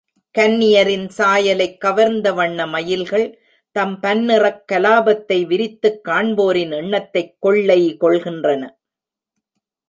[0.37, 3.33] கன்னியரின் சாயலைக் கவர்ந்த வண்ணமயில்கள்,
[3.71, 8.69] தம் பன்னிறக் கலாபத்தை விரித்துக் காண்போரின் எண்ணத்தைக் கொள்ளை கொள்கின்றன.